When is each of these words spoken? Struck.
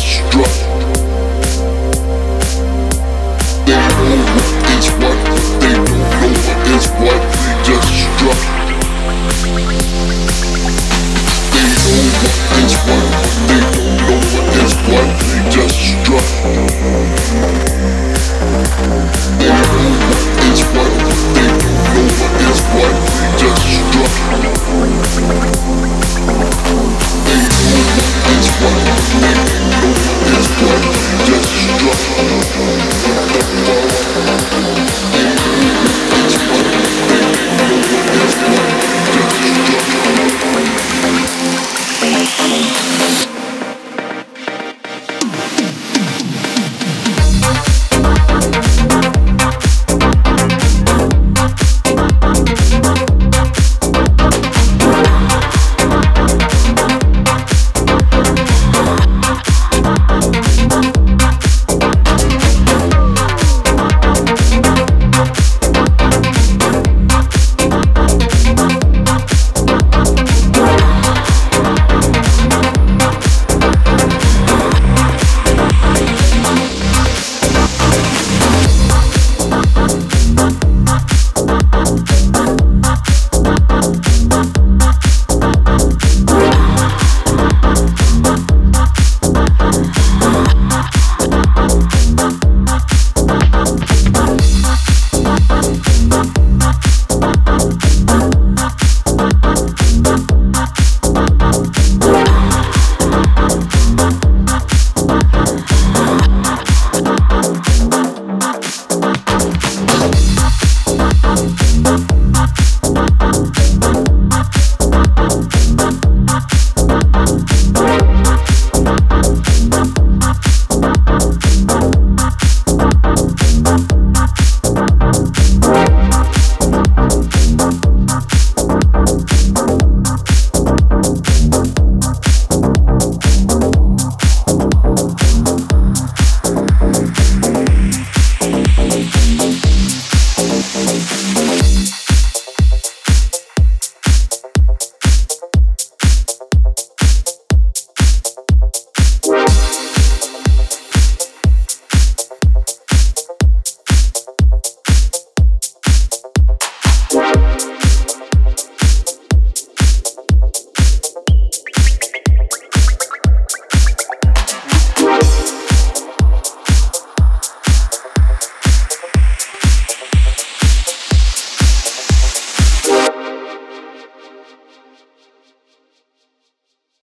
Struck. 0.00 0.69